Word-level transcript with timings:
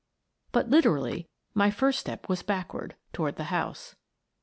But 0.51 0.67
literally, 0.67 1.29
my 1.53 1.69
first 1.69 1.99
step 1.99 2.27
was 2.27 2.41
backward— 2.41 2.95
toward 3.13 3.35
the 3.35 3.53
house. 3.53 3.93